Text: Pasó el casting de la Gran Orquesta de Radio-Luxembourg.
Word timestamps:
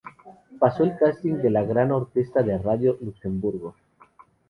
Pasó 0.57 0.81
el 0.83 0.97
casting 0.97 1.43
de 1.43 1.51
la 1.51 1.61
Gran 1.63 1.91
Orquesta 1.91 2.41
de 2.41 2.57
Radio-Luxembourg. 2.57 3.75